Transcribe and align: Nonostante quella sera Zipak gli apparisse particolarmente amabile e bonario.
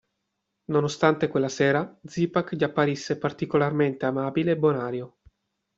Nonostante 0.71 1.27
quella 1.27 1.47
sera 1.47 1.95
Zipak 2.03 2.55
gli 2.55 2.63
apparisse 2.63 3.19
particolarmente 3.19 4.07
amabile 4.07 4.53
e 4.53 4.57
bonario. 4.57 5.17